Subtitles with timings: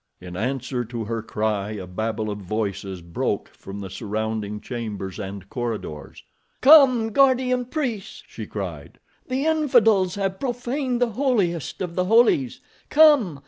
[0.19, 5.47] In answer to her cry a babel of voices broke from the surrounding chambers and
[5.47, 6.23] corridors.
[6.61, 8.97] "Come, Guardian Priests!" she cried.
[9.27, 12.61] "The infidels have profaned the holiest of the holies.
[12.89, 13.39] Come!